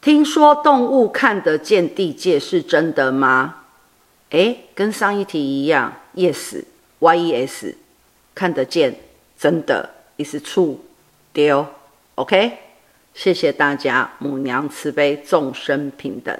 [0.00, 3.64] 听说动物看得见地界是真的吗？
[4.30, 7.74] 诶，跟上一题一样，yes，yes，
[8.34, 8.94] 看得见，
[9.38, 10.76] 真的，is true，
[11.32, 11.66] 丢
[12.14, 12.58] ，OK，
[13.14, 16.38] 谢谢大家，母娘慈悲，众生平等。